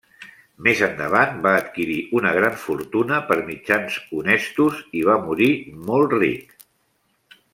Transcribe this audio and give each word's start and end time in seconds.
Més 0.67 0.79
endavant 0.85 1.35
va 1.43 1.51
adquirir 1.57 1.97
una 2.19 2.31
gran 2.37 2.57
fortuna 2.63 3.19
per 3.29 3.37
mitjans 3.51 3.99
honestos 4.21 4.81
i 5.01 5.05
va 5.11 5.21
morir 5.29 5.51
molt 5.91 6.19
ric. 6.23 6.57